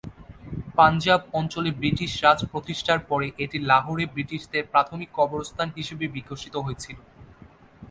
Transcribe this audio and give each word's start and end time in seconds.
পাঞ্জাব 0.77 1.21
অঞ্চলে 1.39 1.69
ব্রিটিশ 1.79 2.11
রাজ 2.23 2.39
প্রতিষ্ঠার 2.51 2.99
পরে 3.09 3.27
এটি 3.43 3.57
লাহোরে 3.69 4.05
ব্রিটিশদের 4.13 4.63
প্রাথমিক 4.73 5.09
কবরস্থান 5.19 5.67
হিসাবে 5.77 6.05
বিকশিত 6.15 6.55
হয়েছিল। 6.65 6.97